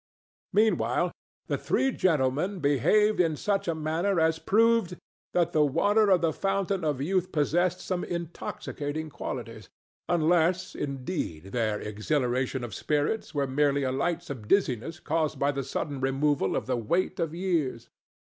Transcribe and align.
Meanwhile, 0.51 1.11
the 1.45 1.59
three 1.59 1.91
gentlemen 1.91 2.57
behaved 2.59 3.19
in 3.19 3.35
such 3.35 3.67
a 3.67 3.75
manner 3.75 4.19
as 4.19 4.39
proved 4.39 4.97
that 5.35 5.51
the 5.53 5.63
water 5.63 6.09
of 6.09 6.21
the 6.21 6.33
Fountain 6.33 6.83
of 6.83 7.01
Youth 7.03 7.31
possessed 7.31 7.79
some 7.79 8.03
intoxicating 8.03 9.11
qualities—unless, 9.11 10.73
indeed, 10.73 11.51
their 11.51 11.79
exhilaration 11.79 12.63
of 12.63 12.73
spirits 12.73 13.35
were 13.35 13.45
merely 13.45 13.83
a 13.83 13.91
lightsome 13.91 14.47
dizziness 14.47 14.99
caused 14.99 15.37
by 15.37 15.51
the 15.51 15.63
sudden 15.63 16.01
removal 16.01 16.55
of 16.55 16.65
the 16.65 16.77
weight 16.77 17.19
of 17.19 17.35
years. 17.35 17.87